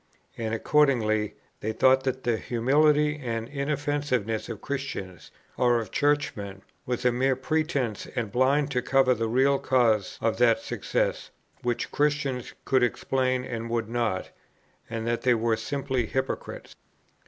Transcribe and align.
And 0.35 0.51
accordingly 0.55 1.35
they 1.59 1.73
thought 1.73 2.05
that 2.05 2.23
the 2.23 2.37
humility 2.37 3.19
and 3.23 3.47
inoffensiveness 3.47 4.49
of 4.49 4.59
Christians, 4.59 5.29
or 5.57 5.79
of 5.79 5.91
Churchmen, 5.91 6.63
was 6.87 7.05
a 7.05 7.11
mere 7.11 7.35
pretence 7.35 8.07
and 8.15 8.31
blind 8.31 8.71
to 8.71 8.81
cover 8.81 9.13
the 9.13 9.27
real 9.29 9.59
causes 9.59 10.17
of 10.19 10.37
that 10.39 10.57
success, 10.59 11.29
which 11.61 11.91
Christians 11.91 12.55
could 12.65 12.81
explain 12.81 13.43
and 13.45 13.69
would 13.69 13.89
not; 13.89 14.31
and 14.89 15.05
that 15.05 15.21
they 15.21 15.35
were 15.35 15.55
simply 15.55 16.07
hypocrites. 16.07 16.75